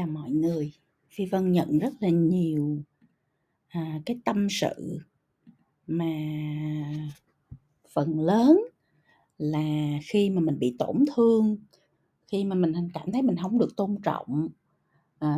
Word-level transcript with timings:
chào 0.00 0.06
mọi 0.06 0.30
người. 0.30 0.72
Phi 1.10 1.26
Vân 1.26 1.52
nhận 1.52 1.78
rất 1.78 1.94
là 2.00 2.08
nhiều 2.08 2.82
à, 3.68 4.00
cái 4.06 4.20
tâm 4.24 4.46
sự 4.50 4.98
mà 5.86 6.12
phần 7.92 8.20
lớn 8.20 8.60
là 9.38 9.98
khi 10.02 10.30
mà 10.30 10.40
mình 10.40 10.58
bị 10.58 10.76
tổn 10.78 11.04
thương, 11.16 11.56
khi 12.26 12.44
mà 12.44 12.54
mình 12.54 12.72
cảm 12.94 13.12
thấy 13.12 13.22
mình 13.22 13.36
không 13.42 13.58
được 13.58 13.76
tôn 13.76 13.96
trọng. 14.02 14.48
À, 15.18 15.36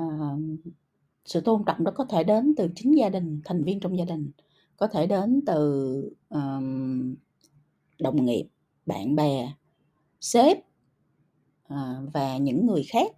sự 1.24 1.40
tôn 1.40 1.62
trọng 1.66 1.84
đó 1.84 1.92
có 1.94 2.04
thể 2.04 2.24
đến 2.24 2.54
từ 2.56 2.68
chính 2.76 2.98
gia 2.98 3.08
đình, 3.08 3.40
thành 3.44 3.64
viên 3.64 3.80
trong 3.80 3.98
gia 3.98 4.04
đình, 4.04 4.30
có 4.76 4.86
thể 4.86 5.06
đến 5.06 5.40
từ 5.46 6.16
um, 6.28 7.14
đồng 7.98 8.24
nghiệp, 8.24 8.48
bạn 8.86 9.16
bè, 9.16 9.52
sếp 10.20 10.58
à, 11.68 12.00
và 12.12 12.36
những 12.36 12.66
người 12.66 12.82
khác 12.88 13.12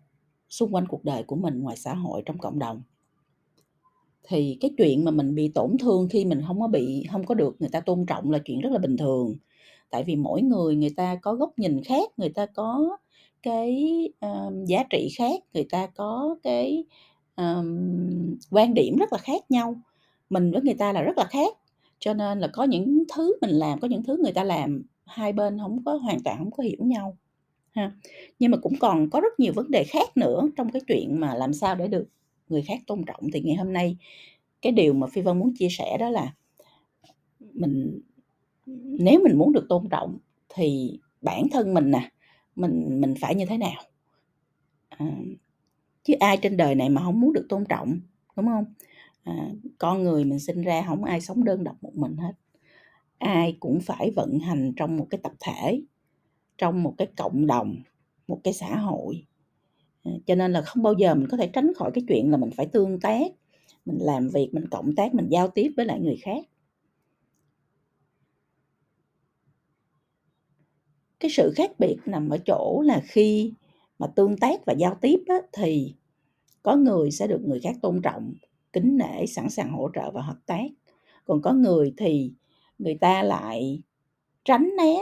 xung 0.54 0.74
quanh 0.74 0.86
cuộc 0.88 1.04
đời 1.04 1.22
của 1.22 1.36
mình 1.36 1.60
ngoài 1.60 1.76
xã 1.76 1.94
hội 1.94 2.22
trong 2.26 2.38
cộng 2.38 2.58
đồng. 2.58 2.82
Thì 4.22 4.58
cái 4.60 4.70
chuyện 4.78 5.04
mà 5.04 5.10
mình 5.10 5.34
bị 5.34 5.48
tổn 5.48 5.77
thương 5.78 6.08
khi 6.10 6.24
mình 6.24 6.42
không 6.46 6.60
có 6.60 6.68
bị 6.68 7.06
không 7.10 7.27
có 7.27 7.34
được 7.34 7.56
người 7.58 7.68
ta 7.68 7.80
tôn 7.80 8.06
trọng 8.06 8.30
là 8.30 8.38
chuyện 8.44 8.60
rất 8.60 8.72
là 8.72 8.78
bình 8.78 8.96
thường. 8.96 9.34
Tại 9.90 10.04
vì 10.04 10.16
mỗi 10.16 10.42
người 10.42 10.77
người 10.77 10.94
ta 10.96 11.16
có 11.22 11.34
góc 11.34 11.58
nhìn 11.58 11.82
khác 11.84 12.10
người 12.16 12.28
ta 12.28 12.46
có 12.46 12.96
cái 13.42 13.84
um, 14.20 14.64
giá 14.64 14.84
trị 14.90 15.08
khác 15.18 15.40
người 15.54 15.66
ta 15.70 15.86
có 15.86 16.36
cái 16.42 16.84
um, 17.36 18.36
quan 18.50 18.74
điểm 18.74 18.96
rất 18.96 19.12
là 19.12 19.18
khác 19.18 19.50
nhau. 19.50 19.80
Mình 20.30 20.52
với 20.52 20.62
người 20.62 20.74
ta 20.74 20.92
là 20.92 21.02
rất 21.02 21.18
là 21.18 21.24
khác. 21.24 21.56
Cho 21.98 22.14
nên 22.14 22.41
là 22.41 22.48
có 22.52 22.64
những 22.64 23.05
thứ 23.14 23.34
mình 23.41 23.50
làm 23.50 23.80
có 23.80 23.88
những 23.88 24.02
thứ 24.02 24.16
người 24.22 24.32
ta 24.32 24.44
làm 24.44 24.82
hai 25.05 25.32
bên 25.32 25.58
không 25.58 25.84
có 25.84 25.94
hoàn 25.96 26.20
toàn 26.24 26.38
không 26.38 26.50
có 26.50 26.62
hiểu 26.62 26.78
nhau 26.80 27.16
ha. 27.74 27.92
Nhưng 28.38 28.51
mà 28.51 28.58
cũng 28.62 28.75
còn 28.80 29.11
có 29.11 29.20
rất 29.20 29.41
nhiều 29.41 29.53
vấn 29.53 29.70
đề 29.70 29.84
khác 29.84 30.17
nữa 30.17 30.48
trong 30.56 30.70
cái 30.72 30.83
chuyện 30.89 31.20
mà 31.20 31.34
làm 31.34 31.53
sao 31.55 31.75
để 31.75 31.89
được 31.89 32.08
người 32.48 32.62
khác 32.62 32.81
tôn 32.86 33.05
trọng. 33.05 33.31
Thì 33.33 33.41
ngày 33.41 33.56
hôm 33.56 33.72
nay 33.72 33.97
cái 34.62 34.72
điều 34.72 34.94
mà 34.94 35.06
phi 35.06 35.22
vân 35.22 35.39
muốn 35.39 35.55
chia 35.58 35.69
sẻ 35.70 35.97
đó 36.00 36.11
là 36.11 36.34
mình 37.55 38.00
nếu 38.86 39.20
mình 39.25 39.39
muốn 39.39 39.53
được 39.53 39.66
tôn 39.69 39.89
trọng 39.89 40.19
thì 40.48 40.98
bản 41.22 41.48
thân 41.53 41.75
mình 41.75 41.91
nè 41.91 42.11
mình 42.56 43.00
mình 43.00 43.14
phải 43.20 43.34
như 43.34 43.47
thế 43.47 43.58
nào? 43.58 43.83
À, 44.88 45.06
chứ 46.05 46.14
ai 46.20 46.36
trên 46.36 46.56
đời 46.56 46.75
này 46.75 46.88
mà 46.91 47.03
không 47.03 47.20
muốn 47.20 47.33
được 47.33 47.47
tôn 47.48 47.64
trọng 47.69 48.00
đúng 48.36 48.47
không? 48.47 48.64
À, 49.25 49.50
con 49.78 50.03
người 50.03 50.25
mình 50.25 50.38
sinh 50.38 50.62
ra 50.62 50.84
không 50.86 51.05
ai 51.05 51.20
sống 51.20 51.44
đơn 51.44 51.64
độc 51.64 51.77
một 51.83 51.97
mình 51.97 52.16
hết. 52.16 52.33
Ai 53.19 53.56
cũng 53.61 53.81
phải 53.81 54.11
vận 54.16 54.38
hành 54.38 54.72
trong 54.77 54.97
một 54.97 55.06
cái 55.11 55.20
tập 55.22 55.33
thể 55.41 55.83
trong 56.58 56.83
một 56.83 56.94
cái 56.98 57.08
cộng 57.16 57.47
đồng 57.47 57.77
một 58.28 58.41
cái 58.44 58.55
xã 58.55 58.77
hội. 58.77 59.24
Ờ, 60.05 60.12
cho 60.27 60.34
nên 60.34 60.52
là 60.52 60.62
không 60.62 60.83
bao 60.83 60.94
giờ 60.94 61.14
mình 61.14 61.28
có 61.30 61.36
thể 61.36 61.47
tránh 61.47 61.74
khỏi 61.74 61.91
cái 61.94 62.05
chuyện 62.08 62.30
là 62.30 62.36
mình 62.36 62.50
phải 62.56 62.66
tương 62.66 63.00
tác 63.00 63.33
mình 63.86 63.98
làm 64.00 64.28
việc 64.28 64.48
mình 64.52 64.69
cộng 64.70 64.94
tác 64.94 65.14
mình 65.14 65.28
giao 65.30 65.48
tiếp 65.48 65.72
với 65.77 65.86
lại 65.86 66.00
người 66.00 66.16
khác. 66.22 66.44
Cái 71.20 71.30
sự 71.30 71.52
khác 71.56 71.70
biệt 71.78 71.97
nằm 72.06 72.28
ở 72.28 72.38
chỗ 72.47 72.82
là 72.86 73.00
khi 73.05 73.52
mà 73.98 74.06
tương 74.06 74.36
tác 74.36 74.64
và 74.66 74.72
giao 74.72 74.94
tiếp 75.00 75.25
á, 75.28 75.34
thì 75.52 75.94
có 76.62 76.77
người 76.77 77.10
sẽ 77.10 77.27
được 77.27 77.41
người 77.44 77.60
khác 77.60 77.77
tôn 77.82 78.02
trọng 78.02 78.34
kính 78.72 78.97
nể 78.98 79.27
sẵn 79.27 79.50
sàng 79.50 79.72
hỗ 79.72 79.91
trợ 79.94 80.10
và 80.10 80.22
hợp 80.22 80.38
tác. 80.47 80.64
Còn 81.25 81.42
có 81.42 81.52
người 81.52 81.94
thì 81.97 82.32
người 82.78 82.94
ta 82.94 83.22
lại 83.22 83.82
tránh 84.44 84.70
né 84.78 84.97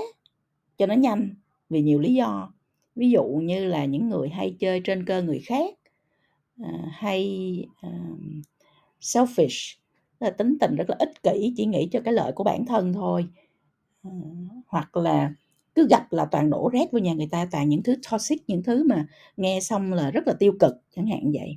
cho 0.78 0.86
nó 0.86 0.95
nhanh 0.95 1.34
vì 1.73 1.83
nhiều 1.83 1.98
lý 1.98 2.15
do. 2.15 2.53
Ví 2.97 3.11
dụ 3.11 3.25
như 3.25 3.65
là 3.65 3.84
những 3.84 4.09
người 4.09 4.28
hay 4.28 4.56
chơi 4.59 4.81
trên 4.81 5.05
cơ 5.05 5.23
người 5.23 5.41
khác 5.47 5.75
uh, 6.62 6.69
hay 6.91 7.27
uh, 7.86 8.19
selfish 9.01 9.77
là 10.20 10.30
tính 10.30 10.57
tình 10.61 10.77
rất 10.77 10.91
là 10.91 10.96
ích 10.98 11.23
kỷ 11.23 11.55
chỉ 11.57 11.67
nghĩ 11.67 11.89
cho 11.92 12.01
cái 12.01 12.14
lợi 12.14 12.33
của 12.33 12.45
bản 12.45 12.67
thân 12.67 12.92
thôi. 12.92 13.27
Uh, 14.08 14.13
hoặc 14.67 14.96
là 14.96 15.35
cứ 15.74 15.86
gặp 15.91 16.13
là 16.13 16.24
toàn 16.24 16.51
đổ 16.51 16.70
rét 16.73 16.92
vào 16.92 17.01
nhà 17.01 17.14
người 17.14 17.29
ta 17.30 17.48
toàn 17.51 17.69
những 17.69 17.83
thứ 17.83 17.96
toxic 18.11 18.42
những 18.46 18.63
thứ 18.63 18.85
mà 18.85 19.07
nghe 19.36 19.61
xong 19.61 19.92
là 19.92 20.11
rất 20.11 20.27
là 20.27 20.33
tiêu 20.33 20.52
cực 20.61 20.75
chẳng 20.96 21.07
hạn 21.07 21.33
vậy. 21.33 21.57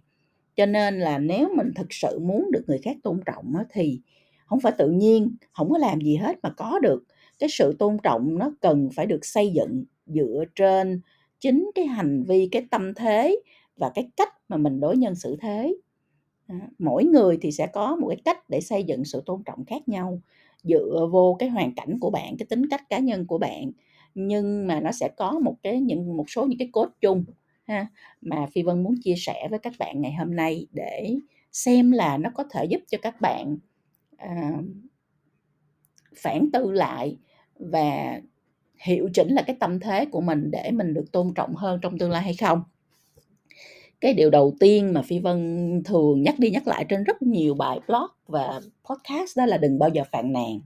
Cho 0.56 0.66
nên 0.66 1.00
là 1.00 1.18
nếu 1.18 1.50
mình 1.58 1.72
thực 1.76 1.94
sự 1.94 2.20
muốn 2.20 2.52
được 2.52 2.64
người 2.68 2.80
khác 2.84 2.98
tôn 3.04 3.22
trọng 3.26 3.54
thì 3.72 4.02
không 4.46 4.60
phải 4.60 4.72
tự 4.78 4.92
nhiên 4.92 5.36
không 5.52 5.70
có 5.72 5.78
làm 5.78 6.02
gì 6.02 6.16
hết 6.16 6.40
mà 6.44 6.50
có 6.50 6.80
được 6.80 7.04
cái 7.40 7.50
sự 7.50 7.76
tôn 7.80 7.98
trọng 8.04 8.38
nó 8.40 8.52
cần 8.62 8.90
phải 8.96 9.06
được 9.06 9.26
xây 9.26 9.52
dựng 9.52 9.86
dựa 10.06 10.44
trên 10.56 11.02
chính 11.40 11.72
cái 11.76 11.86
hành 11.86 12.24
vi 12.24 12.50
cái 12.52 12.66
tâm 12.72 12.94
thế 12.94 13.42
và 13.78 13.92
cái 13.96 14.10
cách 14.18 14.34
mà 14.50 14.58
mình 14.58 14.80
đối 14.80 14.98
nhân 14.98 15.16
xử 15.16 15.38
thế. 15.42 15.76
Mỗi 16.80 17.06
người 17.06 17.38
thì 17.42 17.52
sẽ 17.52 17.68
có 17.68 17.96
một 17.96 18.08
cái 18.08 18.22
cách 18.26 18.50
để 18.50 18.62
xây 18.62 18.84
dựng 18.84 19.06
sự 19.06 19.24
tôn 19.26 19.44
trọng 19.44 19.66
khác 19.66 19.90
nhau 19.90 20.22
dựa 20.64 21.08
vô 21.12 21.36
cái 21.40 21.50
hoàn 21.50 21.76
cảnh 21.76 22.00
của 22.00 22.10
bạn 22.10 22.38
cái 22.38 22.46
tính 22.50 22.70
cách 22.70 22.90
cá 22.90 23.00
nhân 23.00 23.28
của 23.28 23.38
bạn. 23.38 23.72
Nhưng 24.16 24.68
mà 24.68 24.80
nó 24.80 24.92
sẽ 24.92 25.10
có 25.18 25.40
một 25.40 25.56
cái 25.64 25.80
những 25.82 26.18
một 26.18 26.30
số 26.30 26.46
những 26.46 26.60
cái 26.60 26.70
cốt 26.72 26.90
chung 27.02 27.26
ha 27.64 27.88
mà 28.22 28.46
phi 28.54 28.64
vân 28.64 28.84
muốn 28.84 28.96
chia 29.04 29.16
sẻ 29.18 29.48
với 29.50 29.60
các 29.60 29.74
bạn 29.80 30.02
ngày 30.02 30.14
hôm 30.14 30.36
nay 30.36 30.68
để 30.72 31.16
xem 31.52 31.92
là 31.92 32.18
nó 32.18 32.30
có 32.36 32.44
thể 32.52 32.66
giúp 32.66 32.82
cho 32.88 32.98
các 33.02 33.22
bạn 33.22 33.58
à, 34.18 34.52
phản 36.18 36.50
tư 36.54 36.72
lại 36.72 37.18
và 37.60 38.22
hiệu 38.78 39.10
chỉnh 39.14 39.28
là 39.34 39.42
cái 39.42 39.56
tâm 39.60 39.80
thế 39.80 40.06
của 40.06 40.22
mình 40.22 40.52
để 40.52 40.72
mình 40.72 40.94
được 40.94 41.12
tôn 41.12 41.34
trọng 41.36 41.56
hơn 41.56 41.80
trong 41.82 41.98
tương 41.98 42.12
lai 42.12 42.22
hay 42.22 42.34
không? 42.34 42.64
Cái 44.02 44.14
điều 44.14 44.30
đầu 44.30 44.54
tiên 44.60 44.94
mà 44.94 45.02
phi 45.02 45.20
vân 45.20 45.82
thường 45.86 46.22
nhắc 46.22 46.40
đi 46.40 46.52
nhắc 46.52 46.68
lại 46.68 46.86
trên 46.90 47.04
rất 47.04 47.22
nhiều 47.22 47.54
bài 47.54 47.80
blog 47.88 48.08
và 48.28 48.62
podcast 48.90 49.38
đó 49.38 49.46
là 49.46 49.58
đừng 49.58 49.80
bao 49.80 49.90
giờ 49.90 50.04
phàn 50.12 50.34
nàn. 50.34 50.60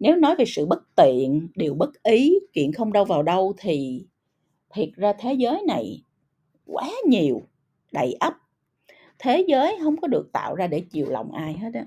Nếu 0.00 0.16
nói 0.16 0.36
về 0.36 0.44
sự 0.48 0.66
bất 0.66 0.94
tiện, 0.96 1.48
điều 1.54 1.74
bất 1.74 2.02
ý, 2.02 2.34
chuyện 2.52 2.72
không 2.72 2.92
đâu 2.92 3.04
vào 3.04 3.22
đâu 3.22 3.54
thì 3.58 4.06
thiệt 4.74 4.88
ra 4.96 5.12
thế 5.12 5.32
giới 5.32 5.62
này 5.66 6.02
quá 6.66 6.90
nhiều, 7.06 7.42
đầy 7.92 8.12
ắp. 8.12 8.34
Thế 9.18 9.44
giới 9.48 9.76
không 9.82 9.96
có 9.96 10.08
được 10.08 10.32
tạo 10.32 10.54
ra 10.54 10.66
để 10.66 10.80
chiều 10.80 11.06
lòng 11.10 11.32
ai 11.32 11.52
hết 11.52 11.74
á 11.74 11.84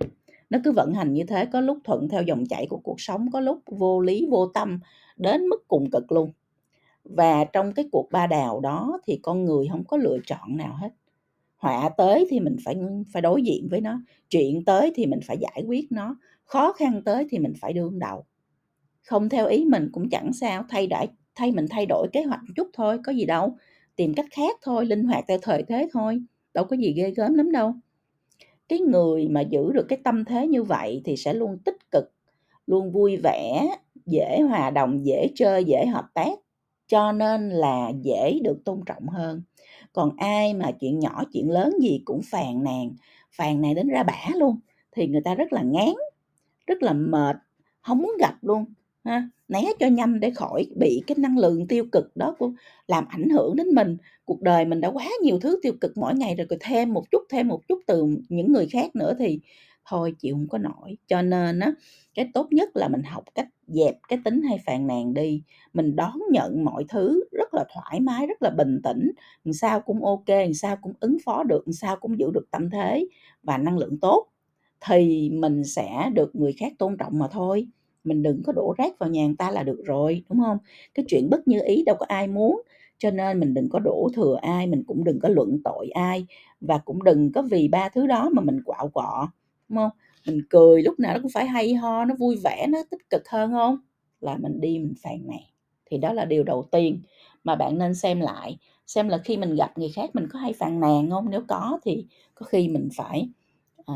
nó 0.50 0.60
cứ 0.64 0.72
vận 0.72 0.94
hành 0.94 1.14
như 1.14 1.24
thế, 1.24 1.46
có 1.46 1.62
lúc 1.62 1.78
thuận 1.84 2.10
theo 2.10 2.24
dòng 2.24 2.46
chảy 2.46 2.68
của 2.70 2.78
cuộc 2.78 3.02
sống, 3.02 3.32
có 3.32 3.40
lúc 3.40 3.60
vô 3.68 4.02
lý, 4.02 4.28
vô 4.32 4.48
tâm, 4.48 4.80
đến 5.18 5.48
mức 5.48 5.68
cùng 5.68 5.90
cực 5.92 6.12
luôn. 6.12 6.32
Và 7.04 7.44
trong 7.46 7.74
cái 7.74 7.90
cuộc 7.92 8.10
ba 8.12 8.28
đào 8.28 8.60
đó 8.60 9.00
thì 9.08 9.20
con 9.24 9.46
người 9.46 9.68
không 9.72 9.84
có 9.86 9.98
lựa 9.98 10.18
chọn 10.26 10.58
nào 10.58 10.76
hết. 10.82 10.90
Họa 11.58 11.90
tới 11.98 12.28
thì 12.30 12.40
mình 12.40 12.56
phải 12.66 12.76
phải 13.14 13.22
đối 13.22 13.42
diện 13.44 13.68
với 13.72 13.82
nó, 13.82 14.02
chuyện 14.30 14.66
tới 14.66 14.92
thì 14.96 15.06
mình 15.06 15.20
phải 15.28 15.38
giải 15.38 15.64
quyết 15.68 15.92
nó, 15.92 16.16
khó 16.46 16.74
khăn 16.74 17.02
tới 17.06 17.28
thì 17.30 17.40
mình 17.40 17.54
phải 17.62 17.74
đương 17.74 18.00
đầu. 18.00 18.26
Không 19.04 19.30
theo 19.30 19.48
ý 19.48 19.66
mình 19.66 19.90
cũng 19.92 20.10
chẳng 20.10 20.34
sao, 20.34 20.66
thay 20.70 20.88
đổi 20.88 21.08
thay 21.36 21.52
mình 21.52 21.66
thay 21.70 21.86
đổi 21.86 22.08
kế 22.14 22.24
hoạch 22.24 22.40
một 22.48 22.54
chút 22.56 22.68
thôi, 22.74 23.00
có 23.04 23.12
gì 23.12 23.26
đâu. 23.26 23.58
Tìm 23.96 24.14
cách 24.14 24.26
khác 24.32 24.58
thôi, 24.62 24.86
linh 24.86 25.04
hoạt 25.04 25.26
theo 25.28 25.38
thời 25.42 25.64
thế 25.64 25.90
thôi, 25.94 26.22
đâu 26.54 26.66
có 26.66 26.76
gì 26.76 26.94
ghê 26.94 27.12
gớm 27.12 27.34
lắm 27.34 27.52
đâu 27.52 27.74
cái 28.70 28.80
người 28.80 29.28
mà 29.28 29.42
giữ 29.42 29.72
được 29.74 29.86
cái 29.90 30.00
tâm 30.04 30.26
thế 30.26 30.48
như 30.48 30.64
vậy 30.64 31.02
thì 31.06 31.18
sẽ 31.18 31.34
luôn 31.34 31.58
tích 31.66 31.92
cực, 31.92 32.04
luôn 32.68 32.92
vui 32.92 33.18
vẻ, 33.18 33.70
dễ 34.06 34.42
hòa 34.42 34.70
đồng, 34.70 35.06
dễ 35.06 35.28
chơi, 35.36 35.64
dễ 35.66 35.86
hợp 35.86 36.06
tác, 36.14 36.40
cho 36.88 37.12
nên 37.12 37.50
là 37.50 37.92
dễ 38.02 38.40
được 38.44 38.58
tôn 38.66 38.82
trọng 38.86 39.08
hơn. 39.08 39.44
Còn 39.94 40.12
ai 40.18 40.54
mà 40.54 40.72
chuyện 40.82 41.00
nhỏ, 41.00 41.24
chuyện 41.34 41.52
lớn 41.52 41.74
gì 41.82 42.02
cũng 42.06 42.22
phàn 42.32 42.64
nàn 42.64 42.92
phàn 43.38 43.62
nàn 43.62 43.76
đến 43.76 43.88
ra 43.90 44.04
bả 44.04 44.30
luôn, 44.36 44.60
thì 44.92 45.08
người 45.08 45.22
ta 45.26 45.36
rất 45.36 45.54
là 45.54 45.62
ngán, 45.64 45.94
rất 46.68 46.84
là 46.84 46.94
mệt, 46.94 47.36
không 47.82 47.98
muốn 48.00 48.12
gặp 48.20 48.36
luôn 48.42 48.66
ha, 49.08 49.30
né, 49.48 49.62
cho 49.80 49.88
nhanh 49.88 50.20
để 50.20 50.32
khỏi 50.32 50.68
bị 50.76 51.04
cái 51.08 51.16
năng 51.20 51.38
lượng 51.38 51.68
tiêu 51.68 51.86
cực 51.92 52.18
đó 52.18 52.36
của, 52.40 52.52
làm 52.88 53.06
ảnh 53.10 53.30
hưởng 53.30 53.56
đến 53.56 53.68
mình. 53.76 53.98
Cuộc 54.26 54.42
đời 54.42 54.66
mình 54.66 54.82
đã 54.82 54.90
quá 54.92 55.06
nhiều 55.24 55.40
thứ 55.40 55.60
tiêu 55.64 55.74
cực 55.82 55.98
mỗi 55.98 56.16
ngày 56.16 56.36
rồi 56.36 56.48
còn 56.50 56.60
thêm 56.62 56.94
một 56.94 57.04
chút, 57.12 57.22
thêm 57.30 57.48
một 57.48 57.62
chút 57.68 57.80
từ 57.88 58.06
những 58.30 58.54
người 58.54 58.68
khác 58.72 58.96
nữa 58.96 59.14
thì 59.20 59.40
thôi, 59.90 60.16
chịu 60.20 60.36
không 60.36 60.48
có 60.48 60.58
nổi. 60.58 60.98
Cho 61.08 61.22
nên 61.22 61.60
á, 61.60 61.72
cái 62.16 62.30
tốt 62.34 62.48
nhất 62.52 62.70
là 62.76 62.88
mình 62.88 63.04
học 63.04 63.24
cách 63.36 63.48
dẹp 63.68 63.96
cái 64.08 64.20
tính 64.26 64.42
hay 64.42 64.58
phàn 64.66 64.88
nàn 64.88 65.14
đi. 65.14 65.42
Mình 65.74 65.96
đón 65.96 66.14
nhận 66.32 66.66
mọi 66.66 66.86
thứ 66.90 67.24
rất 67.32 67.54
là 67.54 67.66
thoải 67.74 68.00
mái, 68.00 68.28
rất 68.28 68.42
là 68.42 68.50
bình 68.50 68.82
tĩnh. 68.84 69.12
Làm 69.44 69.54
sao 69.54 69.80
cũng 69.82 70.06
ok, 70.06 70.28
làm 70.30 70.54
sao 70.54 70.78
cũng 70.82 70.94
ứng 71.00 71.18
phó 71.26 71.44
được, 71.44 71.64
làm 71.68 71.74
sao 71.74 71.96
cũng 71.96 72.20
giữ 72.20 72.32
được 72.34 72.46
tâm 72.52 72.70
thế 72.70 73.08
và 73.44 73.58
năng 73.58 73.78
lượng 73.78 73.98
tốt 74.02 74.28
thì 74.82 75.30
mình 75.30 75.64
sẽ 75.64 76.10
được 76.14 76.36
người 76.36 76.54
khác 76.54 76.74
tôn 76.80 76.98
trọng 76.98 77.20
mà 77.20 77.28
thôi 77.32 77.68
mình 78.08 78.24
đừng 78.24 78.42
có 78.46 78.54
đổ 78.54 78.74
rác 78.78 79.00
vào 79.00 79.10
nhà 79.10 79.26
người 79.26 79.36
ta 79.38 79.52
là 79.52 79.64
được 79.64 79.82
rồi 79.86 80.24
đúng 80.30 80.40
không? 80.40 80.58
Cái 80.94 81.06
chuyện 81.08 81.30
bất 81.30 81.48
như 81.48 81.60
ý 81.66 81.84
đâu 81.86 81.96
có 82.00 82.06
ai 82.10 82.28
muốn 82.28 82.62
cho 82.98 83.12
nên 83.12 83.40
mình 83.40 83.54
đừng 83.54 83.70
có 83.70 83.80
đổ 83.80 84.10
thừa 84.16 84.38
ai 84.42 84.68
mình 84.68 84.84
cũng 84.88 85.04
đừng 85.04 85.20
có 85.20 85.30
luận 85.30 85.58
tội 85.64 85.90
ai 85.90 86.26
và 86.62 86.78
cũng 86.78 87.04
đừng 87.04 87.32
có 87.32 87.42
vì 87.42 87.68
ba 87.68 87.90
thứ 87.90 88.08
đó 88.08 88.30
mà 88.34 88.42
mình 88.42 88.62
quạo 88.66 88.90
quọ 88.90 89.30
đúng 89.70 89.78
không? 89.78 89.92
Mình 90.28 90.42
cười 90.50 90.82
lúc 90.84 91.00
nào 91.00 91.14
nó 91.14 91.20
cũng 91.22 91.32
phải 91.34 91.48
hay 91.48 91.74
ho 91.76 92.06
nó 92.06 92.16
vui 92.20 92.36
vẻ 92.44 92.68
nó 92.70 92.80
tích 92.92 93.10
cực 93.10 93.30
hơn 93.30 93.52
không? 93.52 93.78
Là 94.22 94.38
mình 94.38 94.62
đi 94.62 94.80
mình 94.80 94.94
phàn 95.04 95.28
nàn. 95.28 95.40
Thì 95.86 95.98
đó 95.98 96.14
là 96.14 96.26
điều 96.26 96.44
đầu 96.44 96.64
tiên 96.72 97.02
mà 97.44 97.56
bạn 97.56 97.78
nên 97.78 97.96
xem 97.96 98.20
lại 98.20 98.58
xem 98.88 99.10
là 99.10 99.18
khi 99.18 99.38
mình 99.38 99.56
gặp 99.56 99.78
người 99.78 99.90
khác 99.96 100.10
mình 100.16 100.28
có 100.34 100.40
hay 100.40 100.54
phàn 100.54 100.80
nàn 100.80 101.10
không? 101.10 101.30
Nếu 101.30 101.42
có 101.48 101.80
thì 101.84 102.06
có 102.36 102.46
khi 102.46 102.68
mình 102.68 102.90
phải 102.98 103.30
à, 103.86 103.94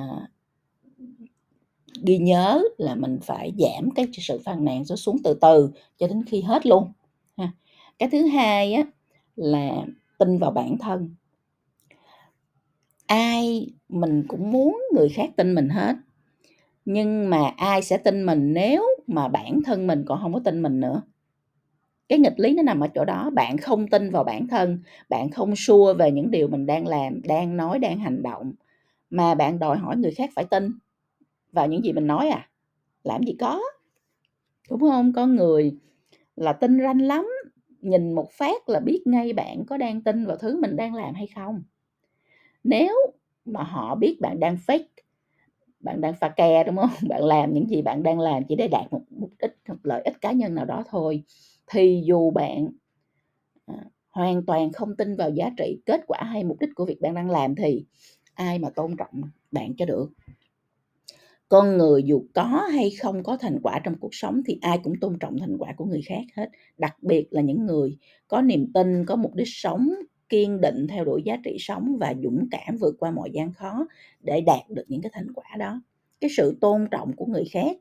ghi 2.04 2.18
nhớ 2.18 2.64
là 2.78 2.96
mình 2.96 3.20
phải 3.22 3.54
giảm 3.58 3.92
cái 3.92 4.08
sự 4.14 4.40
phàn 4.46 4.66
nàn 4.66 4.86
số 4.86 4.96
xuống 4.96 5.18
từ 5.24 5.34
từ 5.42 5.72
cho 5.98 6.08
đến 6.08 6.24
khi 6.28 6.42
hết 6.42 6.66
luôn, 6.66 6.92
ha. 7.38 7.52
Cái 8.00 8.10
thứ 8.10 8.28
hai 8.28 8.74
á 8.74 8.84
là 9.36 9.86
tin 10.18 10.38
vào 10.38 10.52
bản 10.52 10.78
thân. 10.78 11.16
Ai 13.08 13.68
mình 13.90 14.24
cũng 14.28 14.52
muốn 14.52 14.82
người 14.94 15.10
khác 15.10 15.30
tin 15.36 15.56
mình 15.56 15.70
hết, 15.70 15.96
nhưng 16.86 17.30
mà 17.30 17.54
ai 17.58 17.82
sẽ 17.82 17.98
tin 17.98 18.26
mình 18.26 18.54
nếu 18.54 18.86
mà 19.08 19.28
bản 19.28 19.62
thân 19.66 19.88
mình 19.88 20.04
còn 20.08 20.20
không 20.22 20.34
có 20.34 20.40
tin 20.44 20.62
mình 20.62 20.80
nữa? 20.80 21.02
Cái 22.10 22.20
nghịch 22.20 22.40
lý 22.40 22.54
nó 22.56 22.64
nằm 22.64 22.80
ở 22.80 22.88
chỗ 22.96 23.06
đó, 23.06 23.30
bạn 23.34 23.58
không 23.58 23.88
tin 23.88 24.10
vào 24.10 24.24
bản 24.24 24.48
thân, 24.48 24.80
bạn 25.10 25.30
không 25.30 25.56
sure 25.56 25.94
về 25.94 26.12
những 26.12 26.32
điều 26.32 26.48
mình 26.48 26.66
đang 26.66 26.88
làm, 26.88 27.22
đang 27.22 27.58
nói, 27.58 27.80
đang 27.80 28.00
hành 28.00 28.24
động 28.24 28.54
mà 29.10 29.36
bạn 29.36 29.60
đòi 29.60 29.78
hỏi 29.78 29.98
người 29.98 30.12
khác 30.12 30.30
phải 30.36 30.46
tin 30.46 30.72
vào 31.52 31.68
những 31.68 31.84
gì 31.86 31.94
mình 31.94 32.08
nói 32.08 32.30
à 32.30 32.50
làm 33.04 33.24
gì 33.24 33.36
có. 33.40 33.62
Đúng 34.70 34.80
không? 34.80 35.14
Có 35.14 35.26
người 35.26 35.78
là 36.36 36.54
tin 36.54 36.80
ranh 36.84 37.02
lắm, 37.02 37.28
nhìn 37.82 38.14
một 38.14 38.32
phát 38.32 38.70
là 38.70 38.80
biết 38.80 39.02
ngay 39.06 39.34
bạn 39.34 39.66
có 39.66 39.78
đang 39.78 40.02
tin 40.02 40.26
vào 40.26 40.38
thứ 40.38 40.62
mình 40.62 40.76
đang 40.76 40.96
làm 40.96 41.14
hay 41.14 41.28
không. 41.36 41.64
Nếu 42.64 42.96
mà 43.46 43.64
họ 43.64 43.96
biết 43.96 44.18
bạn 44.22 44.40
đang 44.40 44.58
fake, 44.68 44.84
bạn 45.80 46.02
đang 46.02 46.14
pha 46.16 46.30
ke, 46.30 46.64
đúng 46.64 46.78
không? 46.78 46.90
Bạn 47.10 47.24
làm 47.26 47.54
những 47.54 47.70
gì 47.70 47.82
bạn 47.82 48.04
đang 48.04 48.20
làm 48.20 48.44
chỉ 48.50 48.56
để 48.56 48.68
đạt 48.68 48.94
một 48.94 49.02
mục 49.10 49.32
đích, 49.42 49.52
một 49.70 49.76
lợi 49.84 50.02
ích 50.04 50.22
cá 50.22 50.32
nhân 50.32 50.56
nào 50.56 50.66
đó 50.66 50.84
thôi, 50.90 51.24
thì 51.68 52.04
dù 52.06 52.32
bạn 52.32 52.70
à, 53.66 53.76
hoàn 54.12 54.46
toàn 54.46 54.72
không 54.74 54.96
tin 54.98 55.16
vào 55.16 55.30
giá 55.30 55.50
trị 55.58 55.82
kết 55.86 56.02
quả 56.08 56.20
hay 56.24 56.44
mục 56.44 56.60
đích 56.60 56.70
của 56.76 56.86
việc 56.86 57.02
bạn 57.02 57.14
đang 57.16 57.30
làm 57.30 57.56
thì 57.56 57.86
ai 58.34 58.60
mà 58.60 58.70
tôn 58.76 58.98
trọng 58.98 59.22
bạn 59.52 59.76
cho 59.78 59.86
được? 59.86 60.10
Con 61.52 61.78
người 61.78 62.04
dù 62.04 62.24
có 62.34 62.44
hay 62.74 62.92
không 63.02 63.24
có 63.24 63.38
thành 63.38 63.60
quả 63.64 63.80
trong 63.84 63.96
cuộc 64.00 64.16
sống 64.16 64.42
thì 64.46 64.60
ai 64.62 64.80
cũng 64.84 64.94
tôn 65.02 65.20
trọng 65.20 65.40
thành 65.40 65.58
quả 65.60 65.74
của 65.78 65.86
người 65.86 66.02
khác 66.06 66.22
hết. 66.36 66.50
Đặc 66.78 66.98
biệt 67.04 67.28
là 67.32 67.42
những 67.42 67.66
người 67.66 67.98
có 68.28 68.42
niềm 68.42 68.74
tin, 68.74 69.06
có 69.06 69.16
mục 69.16 69.36
đích 69.36 69.48
sống, 69.50 69.90
kiên 70.30 70.62
định 70.62 70.88
theo 70.88 71.06
đuổi 71.06 71.24
giá 71.26 71.38
trị 71.44 71.58
sống 71.60 71.98
và 72.00 72.14
dũng 72.24 72.48
cảm 72.52 72.78
vượt 72.78 72.96
qua 73.00 73.12
mọi 73.12 73.32
gian 73.34 73.54
khó 73.54 73.88
để 74.22 74.42
đạt 74.42 74.70
được 74.70 74.86
những 74.88 75.02
cái 75.02 75.12
thành 75.16 75.34
quả 75.34 75.46
đó. 75.60 75.82
Cái 76.22 76.30
sự 76.38 76.58
tôn 76.62 76.88
trọng 76.92 77.16
của 77.16 77.26
người 77.26 77.46
khác 77.52 77.78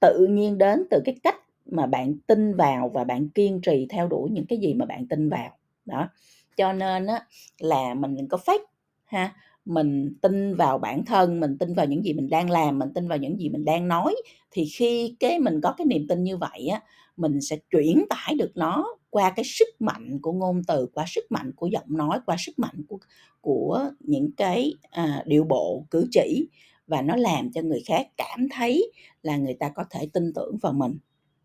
tự 0.00 0.26
nhiên 0.30 0.58
đến 0.58 0.84
từ 0.90 1.00
cái 1.04 1.16
cách 1.22 1.36
mà 1.66 1.86
bạn 1.86 2.14
tin 2.26 2.54
vào 2.54 2.90
và 2.94 3.04
bạn 3.04 3.28
kiên 3.28 3.60
trì 3.60 3.86
theo 3.90 4.08
đuổi 4.08 4.30
những 4.30 4.46
cái 4.46 4.58
gì 4.58 4.74
mà 4.74 4.86
bạn 4.86 5.08
tin 5.08 5.28
vào. 5.28 5.50
Đó. 5.86 6.08
Cho 6.56 6.72
nên 6.72 7.06
á, 7.06 7.26
là 7.60 7.94
mình 7.94 8.16
đừng 8.16 8.28
có 8.28 8.38
fake 8.46 8.64
ha 9.04 9.34
mình 9.66 10.14
tin 10.22 10.54
vào 10.54 10.78
bản 10.78 11.04
thân 11.04 11.40
mình 11.40 11.58
tin 11.58 11.74
vào 11.74 11.86
những 11.86 12.04
gì 12.04 12.12
mình 12.12 12.30
đang 12.30 12.50
làm 12.50 12.78
mình 12.78 12.88
tin 12.94 13.08
vào 13.08 13.18
những 13.18 13.40
gì 13.40 13.48
mình 13.48 13.64
đang 13.64 13.88
nói 13.88 14.16
thì 14.50 14.64
khi 14.64 15.16
cái 15.20 15.38
mình 15.38 15.60
có 15.60 15.74
cái 15.78 15.86
niềm 15.86 16.08
tin 16.08 16.22
như 16.22 16.36
vậy 16.36 16.68
á 16.72 16.80
mình 17.16 17.40
sẽ 17.40 17.56
chuyển 17.70 18.04
tải 18.10 18.34
được 18.38 18.52
nó 18.54 18.96
qua 19.10 19.30
cái 19.36 19.44
sức 19.44 19.68
mạnh 19.80 20.18
của 20.22 20.32
ngôn 20.32 20.62
từ 20.66 20.86
qua 20.94 21.04
sức 21.08 21.24
mạnh 21.30 21.52
của 21.56 21.66
giọng 21.66 21.84
nói 21.88 22.20
qua 22.26 22.36
sức 22.38 22.58
mạnh 22.58 22.84
của 22.88 22.98
của 23.40 23.90
những 24.00 24.30
cái 24.36 24.74
à, 24.90 25.22
điệu 25.26 25.44
bộ 25.44 25.86
cử 25.90 26.06
chỉ 26.10 26.48
và 26.86 27.02
nó 27.02 27.16
làm 27.16 27.52
cho 27.52 27.62
người 27.62 27.82
khác 27.86 28.08
cảm 28.16 28.48
thấy 28.52 28.92
là 29.22 29.36
người 29.36 29.54
ta 29.54 29.68
có 29.68 29.84
thể 29.90 30.08
tin 30.12 30.32
tưởng 30.34 30.58
vào 30.62 30.72
mình. 30.72 30.98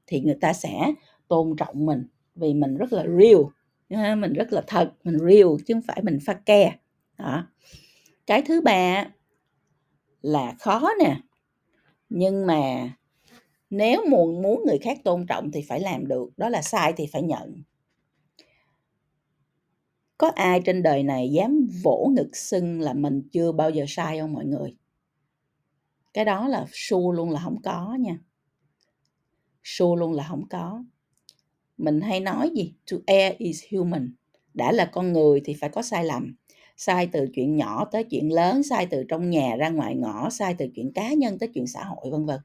Thì 0.07 0.21
người 0.21 0.37
ta 0.41 0.53
sẽ 0.53 0.93
tôn 1.27 1.55
trọng 1.57 1.85
mình 1.85 2.07
vì 2.35 2.53
mình 2.53 2.77
rất 2.77 2.93
là 2.93 3.03
real 3.03 3.41
à, 3.89 4.15
mình 4.15 4.33
rất 4.33 4.53
là 4.53 4.61
thật 4.67 4.93
mình 5.03 5.17
real 5.19 5.47
chứ 5.67 5.73
không 5.73 5.81
phải 5.87 6.01
mình 6.03 6.19
pha 6.25 6.33
ke. 6.33 6.73
Đó 7.17 7.47
cái 8.31 8.41
thứ 8.41 8.61
ba 8.61 9.05
là 10.21 10.55
khó 10.59 10.89
nè. 10.99 11.17
Nhưng 12.09 12.47
mà 12.47 12.93
nếu 13.69 14.05
muốn 14.09 14.41
muốn 14.41 14.63
người 14.65 14.77
khác 14.77 14.97
tôn 15.03 15.25
trọng 15.27 15.51
thì 15.51 15.61
phải 15.67 15.79
làm 15.79 16.07
được, 16.07 16.29
đó 16.37 16.49
là 16.49 16.61
sai 16.61 16.93
thì 16.97 17.07
phải 17.11 17.21
nhận. 17.21 17.63
Có 20.17 20.31
ai 20.35 20.61
trên 20.65 20.83
đời 20.83 21.03
này 21.03 21.31
dám 21.31 21.67
vỗ 21.83 22.09
ngực 22.15 22.35
xưng 22.35 22.81
là 22.81 22.93
mình 22.93 23.29
chưa 23.31 23.51
bao 23.51 23.69
giờ 23.69 23.85
sai 23.87 24.19
không 24.19 24.33
mọi 24.33 24.45
người? 24.45 24.75
Cái 26.13 26.25
đó 26.25 26.47
là 26.47 26.65
su 26.71 27.11
luôn 27.11 27.29
là 27.29 27.41
không 27.43 27.61
có 27.61 27.97
nha. 27.99 28.19
Su 29.63 29.95
luôn 29.95 30.13
là 30.13 30.25
không 30.29 30.47
có. 30.49 30.83
Mình 31.77 32.01
hay 32.01 32.19
nói 32.19 32.49
gì? 32.55 32.73
To 32.91 32.97
err 33.05 33.37
is 33.37 33.63
human. 33.71 34.13
Đã 34.53 34.71
là 34.71 34.85
con 34.85 35.13
người 35.13 35.41
thì 35.45 35.53
phải 35.53 35.69
có 35.69 35.81
sai 35.81 36.05
lầm 36.05 36.35
sai 36.85 37.07
từ 37.13 37.27
chuyện 37.35 37.55
nhỏ 37.55 37.85
tới 37.91 38.03
chuyện 38.03 38.33
lớn, 38.33 38.63
sai 38.63 38.85
từ 38.91 39.03
trong 39.09 39.29
nhà 39.29 39.55
ra 39.59 39.69
ngoài 39.69 39.95
ngõ, 39.95 40.29
sai 40.29 40.55
từ 40.57 40.65
chuyện 40.75 40.91
cá 40.93 41.13
nhân 41.13 41.39
tới 41.39 41.49
chuyện 41.53 41.67
xã 41.67 41.83
hội, 41.83 42.11
vân 42.11 42.25
vân. 42.25 42.39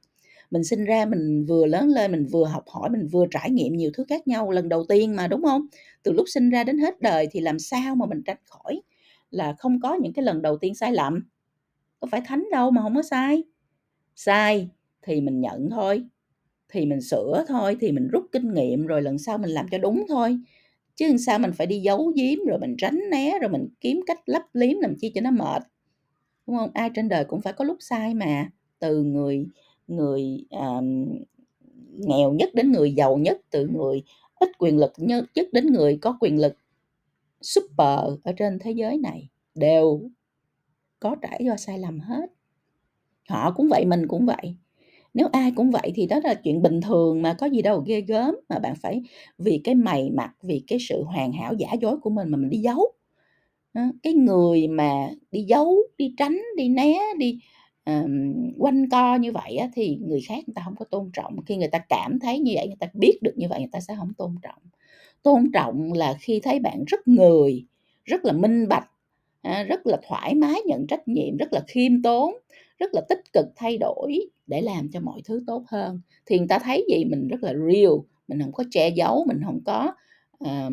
Mình 0.51 0.65
sinh 0.65 0.85
ra 0.85 1.05
mình 1.07 1.47
vừa 1.49 1.67
lớn 1.67 1.89
lên, 1.89 2.13
mình 2.13 2.27
vừa 2.33 2.45
học 2.47 2.65
hỏi, 2.69 2.91
mình 2.91 3.09
vừa 3.13 3.27
trải 3.31 3.51
nghiệm 3.51 3.77
nhiều 3.77 3.91
thứ 3.95 4.05
khác 4.09 4.29
nhau 4.29 4.51
lần 4.51 4.69
đầu 4.69 4.85
tiên 4.89 5.17
mà, 5.17 5.29
đúng 5.29 5.43
không? 5.45 5.67
Từ 6.03 6.13
lúc 6.13 6.27
sinh 6.29 6.51
ra 6.51 6.65
đến 6.65 6.79
hết 6.79 7.01
đời 7.01 7.29
thì 7.33 7.41
làm 7.41 7.59
sao 7.59 7.97
mà 7.97 8.07
mình 8.07 8.23
tránh 8.27 8.39
khỏi 8.51 8.83
là 9.31 9.55
không 9.59 9.81
có 9.81 9.95
những 10.03 10.13
cái 10.13 10.25
lần 10.25 10.43
đầu 10.43 10.59
tiên 10.59 10.75
sai 10.75 10.93
lầm? 10.93 11.21
Có 12.01 12.09
phải 12.11 12.21
thánh 12.27 12.45
đâu 12.53 12.71
mà 12.71 12.83
không 12.83 12.95
có 12.97 13.03
sai. 13.03 13.45
Sai 14.17 14.71
thì 15.03 15.21
mình 15.21 15.41
nhận 15.41 15.71
thôi, 15.71 16.05
thì 16.69 16.87
mình 16.87 17.01
sửa 17.01 17.45
thôi, 17.49 17.77
thì 17.81 17.93
mình 17.93 18.09
rút 18.13 18.25
kinh 18.33 18.55
nghiệm 18.55 18.87
rồi 18.87 19.03
lần 19.03 19.19
sau 19.19 19.39
mình 19.39 19.51
làm 19.51 19.67
cho 19.73 19.79
đúng 19.79 20.05
thôi 20.09 20.39
chứ 20.97 21.17
sao 21.17 21.39
mình 21.39 21.53
phải 21.53 21.67
đi 21.67 21.79
giấu 21.81 22.13
giếm 22.17 22.39
rồi 22.49 22.59
mình 22.59 22.75
tránh 22.79 23.01
né 23.11 23.39
rồi 23.41 23.51
mình 23.51 23.69
kiếm 23.81 24.01
cách 24.07 24.21
lấp 24.27 24.43
liếm 24.53 24.79
làm 24.81 24.95
chi 25.01 25.13
cho 25.15 25.21
nó 25.21 25.31
mệt 25.31 25.63
đúng 26.47 26.57
không? 26.57 26.71
Ai 26.75 26.91
trên 26.95 27.09
đời 27.09 27.25
cũng 27.25 27.41
phải 27.41 27.53
có 27.53 27.65
lúc 27.65 27.77
sai 27.81 28.15
mà. 28.15 28.51
Từ 28.79 29.03
người 29.03 29.47
người 29.87 30.45
à, 30.51 30.81
nghèo 31.93 32.33
nhất 32.33 32.55
đến 32.55 32.73
người 32.73 32.93
giàu 32.93 33.17
nhất 33.17 33.41
từ 33.51 33.69
người 33.69 34.03
ít 34.35 34.49
quyền 34.59 34.79
lực 34.79 34.93
nhất 34.99 35.49
đến 35.53 35.67
người 35.67 35.99
có 36.03 36.19
quyền 36.21 36.41
lực 36.41 36.57
super 37.43 37.99
ở 38.25 38.33
trên 38.37 38.59
thế 38.59 38.71
giới 38.71 38.99
này 38.99 39.29
đều 39.55 40.11
có 41.01 41.17
trải 41.23 41.43
qua 41.49 41.57
sai 41.57 41.79
lầm 41.79 42.01
hết. 42.01 42.31
Họ 43.29 43.53
cũng 43.57 43.69
vậy 43.69 43.85
mình 43.85 44.09
cũng 44.09 44.27
vậy 44.27 44.57
nếu 45.17 45.29
ai 45.33 45.53
cũng 45.57 45.71
vậy 45.71 45.93
thì 45.95 46.07
đó 46.07 46.21
là 46.25 46.35
chuyện 46.35 46.63
bình 46.63 46.81
thường 46.81 47.23
mà 47.23 47.35
có 47.35 47.47
gì 47.47 47.63
đâu 47.63 47.85
ghê 47.87 48.01
gớm 48.01 48.37
mà 48.49 48.59
bạn 48.59 48.75
phải 48.83 49.03
vì 49.39 49.61
cái 49.65 49.75
mày 49.75 50.11
mặt 50.11 50.33
vì 50.43 50.63
cái 50.67 50.79
sự 50.89 51.05
hoàn 51.05 51.33
hảo 51.33 51.55
giả 51.55 51.69
dối 51.81 51.97
của 52.03 52.11
mình 52.11 52.29
mà 52.31 52.37
mình 52.39 52.51
đi 52.51 52.59
giấu. 52.59 52.93
Cái 54.03 54.13
người 54.13 54.69
mà 54.69 55.09
đi 55.31 55.43
giấu 55.43 55.77
đi 55.99 56.15
tránh 56.19 56.43
đi 56.57 56.69
né 56.69 56.99
đi 57.19 57.39
um, 57.87 58.35
quanh 58.59 58.89
co 58.91 59.17
như 59.17 59.33
vậy 59.33 59.57
á, 59.57 59.69
thì 59.75 59.99
người 60.03 60.21
khác 60.29 60.35
người 60.47 60.55
ta 60.55 60.63
không 60.65 60.77
có 60.77 60.85
tôn 60.85 61.11
trọng. 61.13 61.37
Khi 61.47 61.57
người 61.57 61.69
ta 61.69 61.79
cảm 61.89 62.19
thấy 62.19 62.39
như 62.39 62.53
vậy 62.57 62.67
người 62.67 62.77
ta 62.81 62.87
biết 62.95 63.19
được 63.23 63.33
như 63.37 63.49
vậy 63.49 63.59
người 63.59 63.69
ta 63.73 63.81
sẽ 63.81 63.95
không 63.99 64.13
tôn 64.19 64.35
trọng. 64.43 64.63
Tôn 65.23 65.51
trọng 65.55 65.93
là 65.93 66.17
khi 66.21 66.41
thấy 66.41 66.59
bạn 66.61 66.85
rất 66.87 67.09
người 67.09 67.67
rất 68.05 68.25
là 68.25 68.33
minh 68.33 68.69
bạch 68.69 68.91
à, 69.43 69.63
rất 69.65 69.87
là 69.87 69.99
thoải 70.09 70.35
mái 70.35 70.61
nhận 70.67 70.87
trách 70.87 71.09
nhiệm 71.09 71.37
rất 71.37 71.53
là 71.53 71.61
khiêm 71.69 72.03
tốn 72.03 72.35
rất 72.79 72.95
là 72.95 73.01
tích 73.09 73.33
cực 73.33 73.47
thay 73.57 73.79
đổi 73.79 74.31
để 74.47 74.61
làm 74.61 74.89
cho 74.93 75.01
mọi 75.01 75.21
thứ 75.25 75.43
tốt 75.47 75.65
hơn. 75.69 76.01
Thì 76.27 76.39
người 76.39 76.49
ta 76.49 76.59
thấy 76.59 76.87
gì 76.89 77.05
mình 77.05 77.29
rất 77.29 77.43
là 77.43 77.53
real 77.53 77.93
mình 78.29 78.43
không 78.43 78.53
có 78.53 78.65
che 78.71 78.89
giấu 78.89 79.25
mình 79.29 79.41
không 79.45 79.61
có 79.65 79.93
uh, 80.45 80.73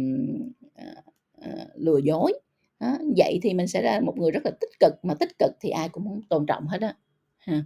uh, 1.38 1.70
lừa 1.76 1.98
dối. 1.98 2.34
Đó. 2.80 2.98
vậy 3.18 3.40
thì 3.44 3.54
mình 3.54 3.68
sẽ 3.68 3.82
ra 3.82 4.00
một 4.00 4.18
người 4.18 4.32
rất 4.32 4.46
là 4.46 4.52
tích 4.62 4.80
cực 4.80 4.94
mà 5.04 5.14
tích 5.14 5.40
cực 5.40 5.52
thì 5.62 5.70
ai 5.70 5.90
cũng 5.90 6.04
muốn 6.04 6.22
tôn 6.30 6.46
trọng 6.46 6.68
hết 6.68 6.82
á. 6.82 6.96
Ha. 7.38 7.64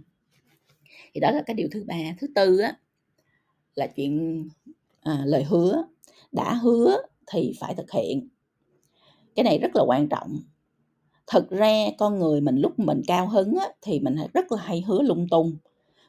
Thì 1.14 1.20
đó 1.20 1.30
là 1.30 1.42
cái 1.46 1.54
điều 1.54 1.68
thứ 1.72 1.84
ba. 1.86 1.96
Thứ 2.18 2.26
tư 2.34 2.58
á 2.58 2.76
là 3.74 3.86
chuyện 3.86 4.44
à, 5.00 5.22
lời 5.26 5.44
hứa. 5.44 5.84
Đã 6.32 6.54
hứa 6.54 6.96
thì 7.32 7.52
phải 7.60 7.74
thực 7.74 7.90
hiện. 7.92 8.28
Cái 9.34 9.44
này 9.44 9.58
rất 9.58 9.76
là 9.76 9.82
quan 9.86 10.08
trọng 10.08 10.40
thật 11.28 11.50
ra 11.50 11.84
con 11.98 12.18
người 12.18 12.40
mình 12.40 12.56
lúc 12.56 12.78
mình 12.78 13.02
cao 13.06 13.28
hứng 13.28 13.56
á, 13.56 13.68
thì 13.82 14.00
mình 14.00 14.16
rất 14.34 14.52
là 14.52 14.58
hay 14.62 14.80
hứa 14.80 15.02
lung 15.02 15.26
tung. 15.30 15.56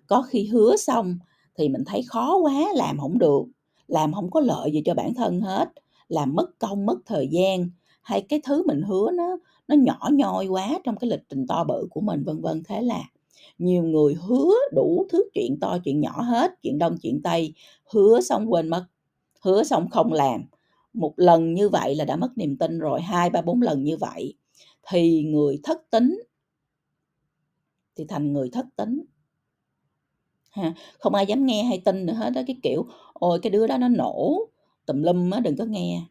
Có 0.07 0.21
khi 0.21 0.47
hứa 0.47 0.75
xong 0.77 1.19
thì 1.55 1.69
mình 1.69 1.83
thấy 1.85 2.03
khó 2.07 2.37
quá 2.37 2.73
làm 2.75 2.99
không 2.99 3.19
được. 3.19 3.43
Làm 3.87 4.13
không 4.13 4.31
có 4.31 4.39
lợi 4.39 4.71
gì 4.71 4.81
cho 4.85 4.93
bản 4.93 5.13
thân 5.13 5.41
hết. 5.41 5.69
Làm 6.09 6.35
mất 6.35 6.59
công 6.59 6.85
mất 6.85 6.97
thời 7.05 7.27
gian 7.31 7.69
hay 8.01 8.21
cái 8.21 8.41
thứ 8.43 8.63
mình 8.67 8.81
hứa 8.81 9.11
nó 9.11 9.37
nó 9.67 9.75
nhỏ 9.75 10.09
nhoi 10.13 10.47
quá 10.47 10.79
trong 10.83 10.95
cái 10.95 11.09
lịch 11.09 11.23
trình 11.29 11.47
to 11.47 11.63
bự 11.63 11.87
của 11.91 12.01
mình 12.01 12.23
vân 12.23 12.41
vân. 12.41 12.63
Thế 12.67 12.81
là 12.81 13.03
nhiều 13.57 13.83
người 13.83 14.15
hứa 14.27 14.53
đủ 14.73 15.05
thứ 15.11 15.29
chuyện 15.33 15.59
to 15.59 15.77
chuyện 15.83 16.01
nhỏ 16.01 16.21
hết 16.21 16.51
chuyện 16.61 16.79
đông 16.79 16.97
chuyện 17.01 17.21
tây 17.23 17.53
hứa 17.93 18.21
xong 18.21 18.53
quên 18.53 18.67
mất 18.67 18.85
hứa 19.41 19.63
xong 19.63 19.89
không 19.89 20.13
làm. 20.13 20.43
Một 20.93 21.13
lần 21.15 21.53
như 21.53 21.69
vậy 21.69 21.95
là 21.95 22.05
đã 22.05 22.15
mất 22.15 22.37
niềm 22.37 22.57
tin 22.57 22.79
rồi 22.79 23.01
hai 23.01 23.29
ba 23.29 23.41
bốn 23.41 23.61
lần 23.61 23.83
như 23.83 23.97
vậy 23.97 24.33
thì 24.87 25.23
người 25.23 25.59
thất 25.63 25.77
tính 25.91 26.19
thì 27.95 28.05
thành 28.09 28.33
người 28.33 28.49
thất 28.53 28.65
tính. 28.75 29.01
Ha, 30.51 30.73
không 30.99 31.15
ai 31.15 31.25
dám 31.25 31.45
nghe 31.45 31.63
hay 31.63 31.81
tin 31.85 32.05
nữa 32.05 32.13
hết 32.13 32.29
đó 32.29 32.41
cái 32.47 32.55
kiểu, 32.63 32.85
ôi, 33.13 33.39
cái 33.41 33.49
đứa 33.51 33.67
đó 33.67 33.77
nó 33.77 33.87
nổ 33.87 34.39
tùm 34.85 35.03
lum 35.03 35.31
á, 35.31 35.39
đừng 35.39 35.57
có 35.57 35.65
nghe. 35.65 36.01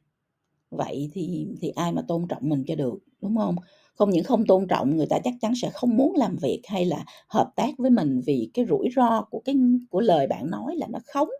Vậy 0.70 1.10
thì 1.14 1.48
thì 1.60 1.68
ai 1.70 1.92
mà 1.92 2.02
tôn 2.08 2.28
trọng 2.28 2.50
mình 2.50 2.64
cho 2.68 2.74
được, 2.74 2.98
đúng 3.22 3.36
không? 3.36 3.56
Không 3.94 4.10
những 4.10 4.24
không 4.24 4.46
tôn 4.46 4.68
trọng, 4.68 4.96
người 4.96 5.06
ta 5.06 5.18
chắc 5.24 5.34
chắn 5.40 5.54
sẽ 5.62 5.70
không 5.74 5.96
muốn 5.96 6.14
làm 6.16 6.36
việc 6.42 6.62
hay 6.68 6.84
là 6.84 7.04
hợp 7.28 7.52
tác 7.56 7.70
với 7.78 7.90
mình 7.90 8.20
vì 8.26 8.50
cái 8.54 8.66
rủi 8.70 8.88
ro 8.96 9.22
của 9.30 9.40
cái, 9.44 9.56
của 9.90 10.00
lời 10.00 10.26
bạn 10.26 10.50
nói 10.50 10.76
là 10.76 10.86
nó 10.90 10.98
khống, 11.14 11.30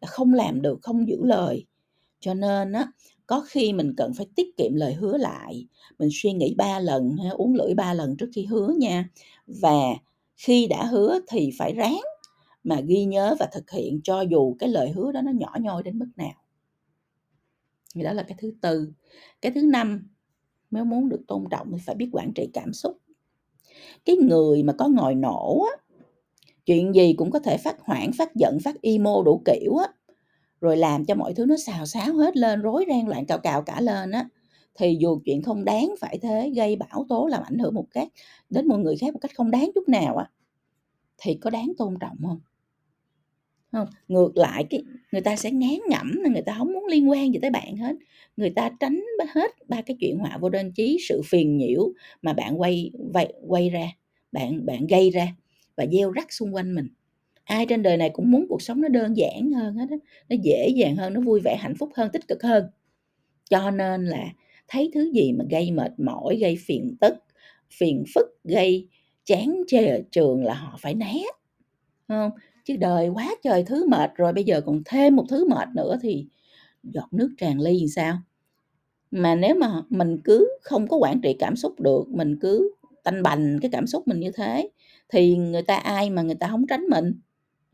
là 0.00 0.08
không 0.08 0.34
làm 0.34 0.62
được, 0.62 0.78
không 0.82 1.08
giữ 1.08 1.16
lời. 1.24 1.66
Cho 2.20 2.34
nên 2.34 2.72
á 2.72 2.86
có 3.26 3.44
khi 3.48 3.72
mình 3.72 3.94
cần 3.96 4.14
phải 4.14 4.26
tiết 4.34 4.56
kiệm 4.56 4.74
lời 4.74 4.94
hứa 4.94 5.16
lại, 5.16 5.66
mình 5.98 6.08
suy 6.12 6.32
nghĩ 6.32 6.54
ba 6.54 6.80
lần 6.80 7.16
uống 7.36 7.54
lưỡi 7.54 7.74
ba 7.74 7.94
lần 7.94 8.16
trước 8.16 8.30
khi 8.34 8.44
hứa 8.44 8.72
nha. 8.78 9.08
Và 9.46 9.94
khi 10.36 10.66
đã 10.66 10.84
hứa 10.84 11.18
thì 11.28 11.50
phải 11.58 11.72
ráng 11.74 12.00
mà 12.64 12.80
ghi 12.80 13.04
nhớ 13.04 13.36
và 13.40 13.48
thực 13.52 13.70
hiện 13.70 14.00
cho 14.04 14.20
dù 14.20 14.56
cái 14.58 14.68
lời 14.68 14.90
hứa 14.90 15.12
đó 15.12 15.20
nó 15.20 15.32
nhỏ 15.32 15.56
nhoi 15.60 15.82
đến 15.82 15.98
mức 15.98 16.08
nào. 16.16 16.34
Thì 17.94 18.02
đó 18.02 18.12
là 18.12 18.22
cái 18.22 18.36
thứ 18.40 18.52
tư. 18.60 18.92
Cái 19.40 19.52
thứ 19.52 19.62
năm, 19.62 20.08
nếu 20.70 20.84
muốn 20.84 21.08
được 21.08 21.20
tôn 21.28 21.44
trọng 21.50 21.72
thì 21.72 21.78
phải 21.86 21.94
biết 21.94 22.08
quản 22.12 22.32
trị 22.34 22.48
cảm 22.52 22.72
xúc. 22.72 22.98
Cái 24.04 24.16
người 24.16 24.62
mà 24.62 24.72
có 24.72 24.88
ngồi 24.88 25.14
nổ 25.14 25.66
á, 25.70 25.76
chuyện 26.66 26.94
gì 26.94 27.14
cũng 27.16 27.30
có 27.30 27.38
thể 27.38 27.56
phát 27.56 27.80
hoảng, 27.80 28.10
phát 28.18 28.34
giận, 28.34 28.58
phát 28.64 28.82
emo 28.82 29.22
đủ 29.22 29.42
kiểu 29.44 29.76
á 29.76 29.88
rồi 30.60 30.76
làm 30.76 31.04
cho 31.04 31.14
mọi 31.14 31.34
thứ 31.34 31.46
nó 31.46 31.56
xào 31.56 31.86
xáo 31.86 32.12
hết 32.16 32.36
lên 32.36 32.62
rối 32.62 32.84
ren 32.88 33.06
loạn 33.06 33.26
cào 33.26 33.38
cào 33.38 33.62
cả 33.62 33.80
lên 33.80 34.10
á. 34.10 34.28
Thì 34.74 34.96
dù 35.00 35.20
chuyện 35.24 35.42
không 35.42 35.64
đáng 35.64 35.94
phải 36.00 36.18
thế 36.22 36.52
gây 36.56 36.76
bão 36.76 37.06
tố 37.08 37.26
làm 37.26 37.42
ảnh 37.42 37.58
hưởng 37.58 37.74
một 37.74 37.86
cách 37.90 38.08
đến 38.50 38.68
một 38.68 38.76
người 38.78 38.96
khác 38.96 39.12
một 39.14 39.18
cách 39.22 39.34
không 39.36 39.50
đáng 39.50 39.70
chút 39.74 39.88
nào 39.88 40.16
á 40.16 40.30
thì 41.18 41.38
có 41.40 41.50
đáng 41.50 41.72
tôn 41.78 41.94
trọng 42.00 42.16
không? 42.26 42.40
Không 43.72 43.88
ngược 44.08 44.36
lại 44.36 44.64
cái 44.70 44.82
người 45.12 45.20
ta 45.20 45.36
sẽ 45.36 45.50
ngán 45.50 45.78
ngẩm 45.88 46.12
người 46.32 46.42
ta 46.42 46.54
không 46.58 46.72
muốn 46.72 46.86
liên 46.86 47.10
quan 47.10 47.32
gì 47.32 47.38
tới 47.42 47.50
bạn 47.50 47.76
hết. 47.76 47.96
Người 48.36 48.50
ta 48.50 48.70
tránh 48.80 49.00
hết 49.34 49.50
ba 49.68 49.82
cái 49.82 49.96
chuyện 50.00 50.18
họa 50.18 50.38
vô 50.40 50.48
đơn 50.48 50.72
chí 50.72 50.98
sự 51.08 51.22
phiền 51.24 51.56
nhiễu 51.58 51.92
mà 52.22 52.32
bạn 52.32 52.60
quay 52.60 52.90
quay, 53.12 53.32
quay 53.46 53.70
ra 53.70 53.88
bạn 54.32 54.66
bạn 54.66 54.86
gây 54.86 55.10
ra 55.10 55.28
và 55.76 55.86
gieo 55.92 56.10
rắc 56.10 56.32
xung 56.32 56.54
quanh 56.54 56.74
mình 56.74 56.88
ai 57.46 57.66
trên 57.66 57.82
đời 57.84 57.98
này 57.98 58.10
cũng 58.14 58.32
muốn 58.32 58.46
cuộc 58.50 58.62
sống 58.62 58.82
nó 58.82 58.88
đơn 58.88 59.18
giản 59.18 59.52
hơn 59.52 59.74
hết 59.76 59.86
đó. 59.90 59.96
nó 60.30 60.36
dễ 60.42 60.68
dàng 60.76 60.96
hơn, 60.96 61.14
nó 61.14 61.22
vui 61.22 61.40
vẻ, 61.44 61.56
hạnh 61.60 61.76
phúc 61.80 61.90
hơn, 61.96 62.10
tích 62.14 62.28
cực 62.28 62.44
hơn. 62.44 62.66
Cho 63.50 63.70
nên 63.70 64.06
là 64.06 64.26
thấy 64.68 64.90
thứ 64.94 65.12
gì 65.14 65.32
mà 65.32 65.46
gây 65.50 65.70
mệt 65.72 65.92
mỏi, 66.00 66.36
gây 66.36 66.56
phiền 66.66 66.96
tức, 67.00 67.14
phiền 67.78 68.04
phức, 68.14 68.26
gây 68.44 68.88
chán 69.26 69.62
chê 69.68 70.02
trường 70.12 70.44
là 70.44 70.54
họ 70.54 70.78
phải 70.82 70.94
né 70.94 71.14
không? 72.08 72.30
Chứ 72.64 72.76
đời 72.76 73.08
quá 73.08 73.34
trời 73.42 73.64
thứ 73.66 73.88
mệt 73.88 74.10
rồi, 74.16 74.32
bây 74.32 74.44
giờ 74.44 74.60
còn 74.66 74.82
thêm 74.84 75.16
một 75.16 75.24
thứ 75.28 75.48
mệt 75.48 75.68
nữa 75.76 75.96
thì 76.02 76.26
giọt 76.82 77.08
nước 77.12 77.34
tràn 77.38 77.60
ly 77.60 77.78
thì 77.80 77.88
sao? 77.88 78.18
Mà 79.10 79.34
nếu 79.34 79.54
mà 79.54 79.82
mình 79.88 80.18
cứ 80.24 80.48
không 80.62 80.88
có 80.88 80.96
quản 80.96 81.20
trị 81.20 81.36
cảm 81.38 81.56
xúc 81.56 81.80
được, 81.80 82.04
mình 82.08 82.38
cứ 82.40 82.74
tanh 83.04 83.22
bành 83.22 83.58
cái 83.62 83.70
cảm 83.70 83.86
xúc 83.86 84.08
mình 84.08 84.20
như 84.20 84.30
thế, 84.34 84.68
thì 85.08 85.36
người 85.36 85.62
ta 85.62 85.76
ai 85.76 86.10
mà 86.10 86.22
người 86.22 86.34
ta 86.34 86.48
không 86.48 86.66
tránh 86.66 86.86
mình? 86.90 87.12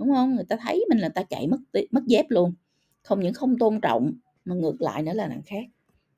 Đúng 0.02 0.14
không? 0.14 0.34
Người 0.34 0.44
ta 0.44 0.56
thấy 0.56 0.84
mình 0.88 0.98
là 0.98 1.08
ta 1.08 1.22
chạy 1.22 1.46
mất 1.46 1.58
mất 1.90 2.04
dép 2.06 2.26
luôn. 2.28 2.54
Không 3.02 3.20
những 3.20 3.34
không 3.34 3.58
tôn 3.58 3.80
trọng 3.80 4.12
mà 4.44 4.54
ngược 4.54 4.82
lại 4.82 5.02
nữa 5.02 5.12
là 5.12 5.26
đằng 5.26 5.42
khác. 5.42 5.64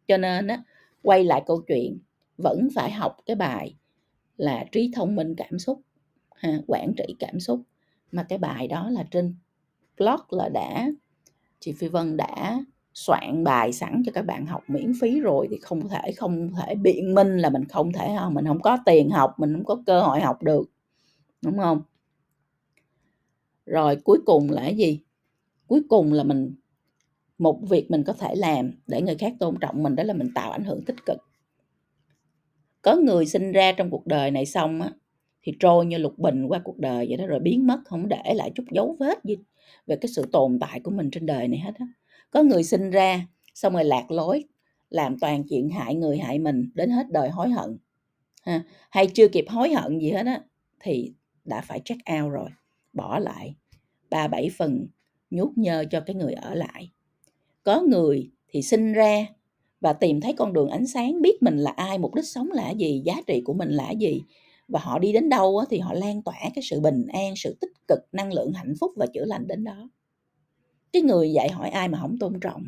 Cho 0.08 0.16
nên 0.16 0.46
á 0.46 0.62
quay 1.02 1.24
lại 1.24 1.42
câu 1.46 1.62
chuyện 1.68 1.98
vẫn 2.38 2.68
phải 2.74 2.90
học 2.90 3.16
cái 3.26 3.36
bài 3.36 3.76
là 4.36 4.64
trí 4.72 4.90
thông 4.94 5.16
minh 5.16 5.34
cảm 5.34 5.58
xúc 5.58 5.80
ha, 6.34 6.58
quản 6.66 6.92
trị 6.96 7.14
cảm 7.18 7.40
xúc. 7.40 7.60
Mà 8.12 8.22
cái 8.22 8.38
bài 8.38 8.68
đó 8.68 8.90
là 8.90 9.04
trên 9.10 9.34
blog 9.96 10.20
là 10.30 10.48
đã 10.48 10.88
chị 11.60 11.72
Phi 11.72 11.88
Vân 11.88 12.16
đã 12.16 12.64
soạn 12.94 13.44
bài 13.44 13.72
sẵn 13.72 14.02
cho 14.06 14.12
các 14.12 14.22
bạn 14.22 14.46
học 14.46 14.62
miễn 14.68 14.92
phí 15.00 15.20
rồi 15.20 15.48
thì 15.50 15.58
không 15.58 15.88
thể 15.88 16.12
không 16.12 16.50
thể 16.52 16.74
biện 16.74 17.14
minh 17.14 17.38
là 17.38 17.50
mình 17.50 17.64
không 17.64 17.92
thể 17.92 18.16
không 18.18 18.34
mình 18.34 18.46
không 18.46 18.60
có 18.62 18.78
tiền 18.86 19.10
học 19.10 19.34
mình 19.38 19.54
không 19.54 19.64
có 19.64 19.82
cơ 19.86 20.00
hội 20.02 20.20
học 20.20 20.42
được. 20.42 20.70
Đúng 21.42 21.58
không? 21.58 21.82
Rồi 23.66 23.96
cuối 23.96 24.18
cùng 24.26 24.50
là 24.50 24.62
cái 24.62 24.76
gì? 24.76 25.00
Cuối 25.66 25.82
cùng 25.88 26.12
là 26.12 26.24
mình, 26.24 26.54
một 27.38 27.58
việc 27.68 27.90
mình 27.90 28.04
có 28.04 28.12
thể 28.12 28.34
làm 28.34 28.72
để 28.86 29.02
người 29.02 29.14
khác 29.14 29.32
tôn 29.40 29.54
trọng 29.60 29.82
mình 29.82 29.96
đó 29.96 30.02
là 30.02 30.14
mình 30.14 30.30
tạo 30.34 30.50
ảnh 30.50 30.64
hưởng 30.64 30.84
tích 30.84 31.06
cực. 31.06 31.18
Có 32.82 32.96
người 32.96 33.26
sinh 33.26 33.52
ra 33.52 33.72
trong 33.72 33.90
cuộc 33.90 34.06
đời 34.06 34.30
này 34.30 34.46
xong 34.46 34.80
á, 34.80 34.90
thì 35.42 35.52
trôi 35.60 35.86
như 35.86 35.98
lục 35.98 36.18
bình 36.18 36.46
qua 36.46 36.60
cuộc 36.64 36.78
đời 36.78 37.06
vậy 37.08 37.16
đó, 37.16 37.26
rồi 37.26 37.40
biến 37.40 37.66
mất, 37.66 37.80
không 37.84 38.08
để 38.08 38.34
lại 38.34 38.52
chút 38.54 38.64
dấu 38.70 38.96
vết 39.00 39.24
gì 39.24 39.36
về 39.86 39.96
cái 39.96 40.08
sự 40.08 40.24
tồn 40.32 40.58
tại 40.60 40.80
của 40.80 40.90
mình 40.90 41.10
trên 41.10 41.26
đời 41.26 41.48
này 41.48 41.58
hết 41.58 41.72
á. 41.78 41.86
Có 42.30 42.42
người 42.42 42.64
sinh 42.64 42.90
ra 42.90 43.26
xong 43.54 43.72
rồi 43.72 43.84
lạc 43.84 44.10
lối, 44.10 44.44
làm 44.90 45.18
toàn 45.18 45.44
chuyện 45.48 45.68
hại 45.68 45.94
người 45.94 46.18
hại 46.18 46.38
mình, 46.38 46.70
đến 46.74 46.90
hết 46.90 47.10
đời 47.10 47.28
hối 47.28 47.50
hận, 47.50 47.78
ha. 48.42 48.62
hay 48.90 49.06
chưa 49.06 49.28
kịp 49.28 49.44
hối 49.48 49.72
hận 49.72 49.98
gì 49.98 50.10
hết 50.10 50.26
á, 50.26 50.40
thì 50.80 51.12
đã 51.44 51.60
phải 51.60 51.80
check 51.84 52.00
out 52.14 52.32
rồi 52.32 52.48
bỏ 52.94 53.18
lại. 53.18 53.54
Ba 54.10 54.28
bảy 54.28 54.50
phần 54.58 54.86
nhút 55.30 55.50
nhơ 55.56 55.84
cho 55.90 56.00
cái 56.00 56.16
người 56.16 56.32
ở 56.32 56.54
lại. 56.54 56.90
Có 57.62 57.82
người 57.82 58.30
thì 58.48 58.62
sinh 58.62 58.92
ra 58.92 59.26
và 59.80 59.92
tìm 59.92 60.20
thấy 60.20 60.32
con 60.32 60.52
đường 60.52 60.68
ánh 60.68 60.86
sáng, 60.86 61.22
biết 61.22 61.42
mình 61.42 61.56
là 61.56 61.70
ai, 61.70 61.98
mục 61.98 62.14
đích 62.14 62.26
sống 62.26 62.50
là 62.52 62.70
gì, 62.70 63.02
giá 63.04 63.14
trị 63.26 63.42
của 63.44 63.54
mình 63.54 63.70
là 63.70 63.90
gì. 63.90 64.22
Và 64.68 64.80
họ 64.80 64.98
đi 64.98 65.12
đến 65.12 65.28
đâu 65.28 65.64
thì 65.70 65.78
họ 65.78 65.92
lan 65.92 66.22
tỏa 66.22 66.40
cái 66.54 66.62
sự 66.62 66.80
bình 66.80 67.06
an, 67.12 67.34
sự 67.36 67.56
tích 67.60 67.72
cực, 67.88 67.98
năng 68.12 68.32
lượng, 68.32 68.52
hạnh 68.52 68.74
phúc 68.80 68.92
và 68.96 69.06
chữa 69.14 69.24
lành 69.24 69.46
đến 69.46 69.64
đó. 69.64 69.88
Cái 70.92 71.02
người 71.02 71.32
dạy 71.32 71.48
hỏi 71.50 71.70
ai 71.70 71.88
mà 71.88 71.98
không 72.00 72.18
tôn 72.18 72.40
trọng. 72.40 72.64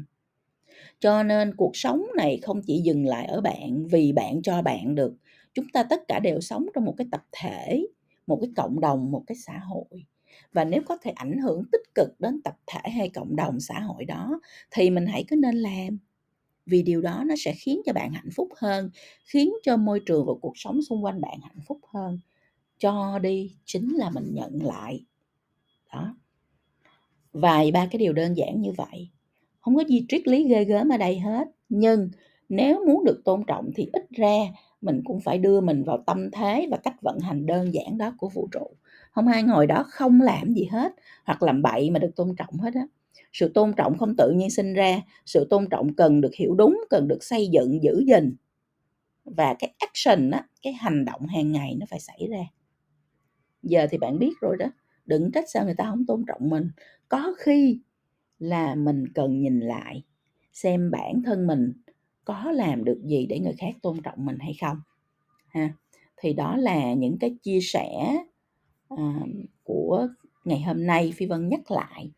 Cho 1.01 1.23
nên 1.23 1.57
cuộc 1.57 1.77
sống 1.77 2.07
này 2.17 2.39
không 2.43 2.63
chỉ 2.63 2.79
dừng 2.79 3.07
lại 3.07 3.27
ở 3.27 3.41
bạn, 3.41 3.87
vì 3.87 4.13
bạn 4.13 4.43
cho 4.43 4.63
bạn 4.63 4.95
được. 4.95 5.15
Chúng 5.55 5.69
ta 5.73 5.83
tất 5.83 6.09
cả 6.09 6.19
đều 6.19 6.41
sống 6.41 6.67
trong 6.75 6.85
một 6.85 6.95
cái 6.97 7.07
tập 7.11 7.25
thể, 7.33 7.87
một 8.27 8.39
cái 8.41 8.51
cộng 8.57 8.81
đồng, 8.81 9.11
một 9.11 9.23
cái 9.27 9.37
xã 9.37 9.59
hội 9.59 10.05
và 10.53 10.65
nếu 10.65 10.83
có 10.87 10.97
thể 11.03 11.11
ảnh 11.11 11.39
hưởng 11.39 11.63
tích 11.73 11.95
cực 11.95 12.21
đến 12.21 12.43
tập 12.43 12.57
thể 12.67 12.91
hay 12.91 13.09
cộng 13.09 13.37
đồng 13.37 13.61
xã 13.61 13.81
hội 13.81 14.05
đó, 14.05 14.41
thì 14.71 14.91
mình 14.91 15.07
hãy 15.07 15.25
cứ 15.29 15.37
nên 15.37 15.57
làm. 15.57 15.99
Vì 16.67 16.83
điều 16.83 17.01
đó 17.01 17.25
nó 17.27 17.35
sẽ 17.39 17.53
khiến 17.53 17.83
cho 17.87 17.93
bạn 17.93 18.13
hạnh 18.13 18.29
phúc 18.35 18.49
hơn, 18.57 18.91
khiến 19.25 19.53
cho 19.63 19.77
môi 19.77 20.01
trường 20.01 20.27
và 20.27 20.33
cuộc 20.41 20.53
sống 20.59 20.83
xung 20.83 21.05
quanh 21.05 21.21
bạn 21.21 21.39
hạnh 21.43 21.61
phúc 21.67 21.81
hơn. 21.95 22.19
Cho 22.79 23.19
đi, 23.19 23.57
chính 23.65 23.95
là 23.95 24.11
mình 24.11 24.35
nhận 24.35 24.63
lại. 24.63 25.05
Đó. 25.93 26.17
Vài 27.33 27.73
ba 27.73 27.87
cái 27.91 27.99
điều 27.99 28.13
đơn 28.13 28.37
giản 28.37 28.61
như 28.61 28.73
vậy. 28.73 29.11
Không 29.61 29.77
có 29.77 29.85
gì 29.85 30.07
triết 30.09 30.29
lý 30.29 30.49
ghê 30.49 30.65
gớm 30.65 30.89
ở 30.89 30.97
đây 30.97 31.19
hết. 31.19 31.49
Nhưng 31.69 32.11
nếu 32.49 32.87
muốn 32.87 33.05
được 33.05 33.23
tôn 33.25 33.45
trọng 33.47 33.71
thì 33.77 33.91
ít 33.93 34.07
ra 34.11 34.39
mình 34.81 35.03
cũng 35.05 35.21
phải 35.21 35.39
đưa 35.39 35.61
mình 35.61 35.85
vào 35.85 36.03
tâm 36.07 36.31
thế 36.31 36.69
và 36.71 36.77
cách 36.77 37.03
vận 37.03 37.19
hành 37.21 37.47
đơn 37.47 37.75
giản 37.75 37.99
đó 37.99 38.13
của 38.19 38.29
vũ 38.29 38.49
trụ 38.53 38.71
không 39.17 39.29
ai 39.29 39.45
ngồi 39.45 39.69
đó 39.69 39.85
không 39.89 40.23
làm 40.23 40.55
gì 40.55 40.65
hết, 40.73 40.93
hoặc 41.27 41.45
làm 41.45 41.63
bậy 41.63 41.91
mà 41.91 42.01
được 42.01 42.13
tôn 42.17 42.37
trọng 42.37 42.59
hết 42.59 42.75
á. 42.75 42.87
Sự 43.35 43.53
tôn 43.55 43.75
trọng 43.77 43.99
không 43.99 44.17
tự 44.17 44.33
nhiên 44.33 44.51
sinh 44.51 44.75
ra, 44.75 45.03
sự 45.27 45.49
tôn 45.51 45.69
trọng 45.71 45.95
cần 45.95 46.23
được 46.23 46.35
hiểu 46.35 46.55
đúng, 46.55 46.81
cần 46.91 47.09
được 47.09 47.25
xây 47.25 47.49
dựng, 47.49 47.83
giữ 47.85 48.05
gìn. 48.09 48.37
Và 49.25 49.55
cái 49.61 49.75
action 49.79 50.33
á, 50.33 50.47
cái 50.63 50.75
hành 50.75 51.07
động 51.07 51.27
hàng 51.27 51.53
ngày 51.53 51.77
nó 51.81 51.87
phải 51.91 52.01
xảy 52.01 52.29
ra. 52.31 52.45
Giờ 53.63 53.87
thì 53.91 53.99
bạn 53.99 54.19
biết 54.19 54.33
rồi 54.41 54.57
đó, 54.59 54.67
đừng 55.07 55.33
trách 55.33 55.51
sao 55.51 55.65
người 55.67 55.75
ta 55.75 55.85
không 55.91 56.07
tôn 56.07 56.25
trọng 56.29 56.51
mình. 56.51 56.71
Có 57.09 57.35
khi 57.39 57.81
là 58.41 58.77
mình 58.77 59.05
cần 59.15 59.41
nhìn 59.41 59.61
lại, 59.61 60.05
xem 60.53 60.91
bản 60.91 61.23
thân 61.27 61.49
mình 61.49 61.73
có 62.25 62.53
làm 62.53 62.85
được 62.85 63.01
gì 63.05 63.27
để 63.27 63.41
người 63.41 63.55
khác 63.59 63.75
tôn 63.83 64.03
trọng 64.03 64.27
mình 64.27 64.39
hay 64.41 64.55
không, 64.61 64.79
ha. 65.49 65.73
Thì 66.19 66.35
đó 66.35 66.57
là 66.57 66.95
những 66.95 67.19
cái 67.21 67.37
chia 67.43 67.61
sẻ 67.63 68.19
à, 68.89 69.21
của 69.65 70.09
ngày 70.45 70.61
hôm 70.61 70.87
nay 70.87 71.13
phi 71.17 71.27
vân 71.27 71.49
nhắc 71.49 71.71
lại 71.71 72.11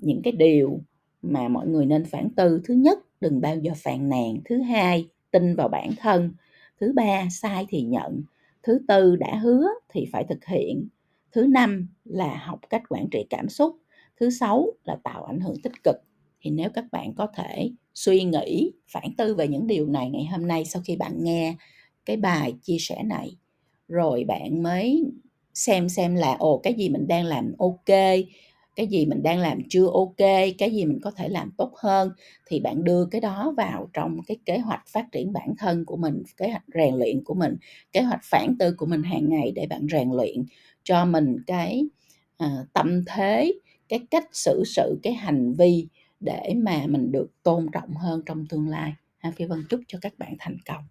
những 0.00 0.20
cái 0.24 0.32
điều 0.32 0.80
mà 1.22 1.48
mọi 1.48 1.66
người 1.66 1.86
nên 1.86 2.04
phản 2.04 2.30
tư. 2.30 2.60
Thứ 2.64 2.74
nhất 2.74 2.98
đừng 3.20 3.40
bao 3.40 3.56
giờ 3.56 3.72
phàn 3.76 4.08
nàn. 4.08 4.40
Thứ 4.44 4.60
hai 4.60 5.08
tin 5.30 5.56
vào 5.56 5.68
bản 5.68 5.90
thân. 5.98 6.32
Thứ 6.80 6.92
ba 6.96 7.28
sai 7.30 7.66
thì 7.68 7.82
nhận. 7.82 8.22
Thứ 8.62 8.80
tư 8.88 9.16
đã 9.16 9.36
hứa 9.36 9.68
thì 9.88 10.06
phải 10.12 10.24
thực 10.24 10.44
hiện. 10.44 10.88
Thứ 11.32 11.46
năm 11.46 11.88
là 12.04 12.36
học 12.44 12.60
cách 12.70 12.82
quản 12.88 13.08
trị 13.10 13.26
cảm 13.30 13.48
xúc. 13.48 13.76
Thứ 14.20 14.30
sáu 14.30 14.66
là 14.84 14.96
tạo 15.04 15.24
ảnh 15.24 15.40
hưởng 15.40 15.62
tích 15.62 15.84
cực. 15.84 15.96
Thì 16.40 16.50
nếu 16.50 16.70
các 16.74 16.84
bạn 16.92 17.14
có 17.14 17.26
thể 17.36 17.70
suy 17.94 18.24
nghĩ 18.24 18.72
phản 18.88 19.14
tư 19.16 19.34
về 19.34 19.48
những 19.48 19.66
điều 19.66 19.86
này 19.86 20.10
ngày 20.10 20.24
hôm 20.24 20.46
nay 20.46 20.64
sau 20.64 20.82
khi 20.84 20.96
bạn 20.96 21.24
nghe 21.24 21.56
cái 22.04 22.16
bài 22.16 22.54
chia 22.62 22.76
sẻ 22.80 23.02
này 23.02 23.36
rồi 23.88 24.24
bạn 24.24 24.62
mới 24.62 25.04
xem 25.58 25.88
xem 25.88 26.14
là 26.14 26.36
ồ 26.38 26.58
cái 26.58 26.74
gì 26.74 26.88
mình 26.88 27.08
đang 27.08 27.24
làm 27.24 27.52
ok 27.58 27.96
cái 28.78 28.86
gì 28.86 29.06
mình 29.06 29.22
đang 29.22 29.38
làm 29.38 29.58
chưa 29.68 29.86
ok 29.86 30.16
cái 30.58 30.70
gì 30.72 30.84
mình 30.84 30.98
có 31.02 31.10
thể 31.10 31.28
làm 31.28 31.50
tốt 31.56 31.72
hơn. 31.76 32.10
Thì 32.46 32.60
bạn 32.60 32.84
đưa 32.84 33.06
cái 33.10 33.20
đó 33.20 33.54
vào 33.56 33.90
trong 33.92 34.18
cái 34.26 34.36
kế 34.44 34.58
hoạch 34.58 34.88
phát 34.88 35.06
triển 35.12 35.32
bản 35.32 35.54
thân 35.58 35.84
của 35.84 35.96
mình 35.96 36.22
kế 36.36 36.48
hoạch 36.48 36.64
rèn 36.74 36.94
luyện 36.94 37.24
của 37.24 37.34
mình 37.34 37.56
kế 37.92 38.02
hoạch 38.02 38.20
phản 38.24 38.56
tư 38.58 38.74
của 38.78 38.86
mình 38.86 39.02
hàng 39.02 39.28
ngày 39.28 39.52
để 39.54 39.66
bạn 39.66 39.86
rèn 39.92 40.10
luyện 40.10 40.44
cho 40.84 41.04
mình 41.04 41.36
cái 41.46 41.84
à, 42.36 42.64
tâm 42.72 43.04
thế 43.06 43.52
cái 43.88 44.00
cách 44.10 44.28
xử 44.32 44.62
sự 44.66 44.98
cái 45.02 45.12
hành 45.12 45.54
vi 45.54 45.88
để 46.20 46.54
mà 46.56 46.86
mình 46.86 47.12
được 47.12 47.30
tôn 47.42 47.66
trọng 47.72 47.94
hơn 47.94 48.22
trong 48.26 48.46
tương 48.46 48.68
lai. 48.68 48.92
Ha 49.18 49.30
phi 49.36 49.44
vân 49.44 49.64
chúc 49.68 49.80
cho 49.88 49.98
các 50.02 50.18
bạn 50.18 50.34
thành 50.38 50.56
công. 50.66 50.84